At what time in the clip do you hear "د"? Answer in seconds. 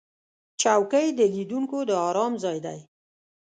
1.17-1.19, 1.89-1.91